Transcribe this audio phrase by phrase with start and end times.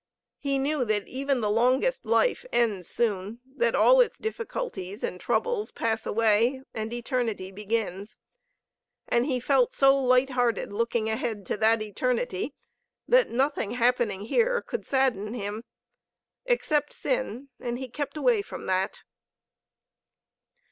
[0.39, 2.43] He knew that even the longest life.
[2.51, 8.17] ends soon, that all its difficulties and troubles pass away and eternity begins;
[9.07, 12.55] and he felt so light hearted looking ahead to that eternity
[13.07, 15.63] that nothing happening here could sadden him
[16.47, 19.01] except sin, and he kept away from that.